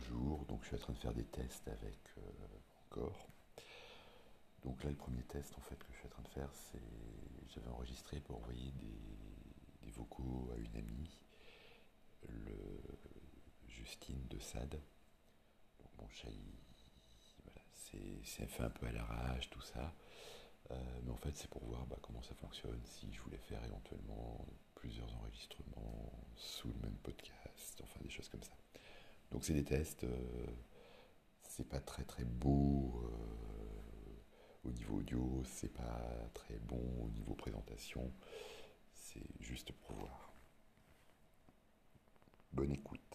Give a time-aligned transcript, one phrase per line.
[0.00, 2.22] bonjour, donc je suis en train de faire des tests avec euh,
[2.86, 3.28] encore.
[4.64, 6.80] Donc là le premier test en fait que je suis en train de faire c'est
[7.54, 11.20] j'avais enregistré pour envoyer des, vocaux à une amie,
[12.28, 12.80] le
[13.68, 14.80] Justine de Sade.
[15.98, 16.28] Bon chat
[17.44, 19.92] voilà, c'est fait un peu à l'arrache tout ça.
[20.70, 23.62] Euh, mais en fait c'est pour voir bah, comment ça fonctionne, si je voulais faire
[23.64, 24.46] éventuellement
[24.76, 28.54] plusieurs enregistrements sous le même podcast, enfin des choses comme ça.
[29.40, 30.46] Donc c'est des tests, euh,
[31.48, 37.32] c'est pas très très beau euh, au niveau audio, c'est pas très bon au niveau
[37.32, 38.12] présentation,
[38.92, 40.34] c'est juste pour voir.
[42.52, 43.09] Bonne écoute.